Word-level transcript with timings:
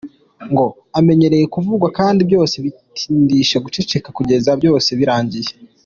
Ngo 0.51 0.65
amenyereye 0.99 1.45
kuvugwa 1.53 1.87
kandi 1.99 2.21
byose 2.29 2.53
abitsindisha 2.57 3.57
guceceka 3.65 4.09
kugeza 4.17 4.49
byose 4.59 4.89
birangiye. 4.99 5.51